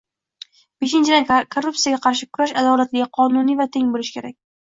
Beshinchidan, 0.83 1.27
korrupsiyaga 1.55 1.99
qarshi 2.07 2.29
kurash 2.39 2.55
adolatli, 2.63 3.05
qonuniy 3.19 3.61
va 3.61 3.71
teng 3.79 3.95
bo'lishi 3.99 4.19
kerak 4.19 4.37